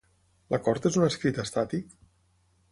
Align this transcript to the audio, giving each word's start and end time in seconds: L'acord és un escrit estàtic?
L'acord 0.53 0.87
és 0.91 0.97
un 1.03 1.05
escrit 1.09 1.39
estàtic? 1.45 1.95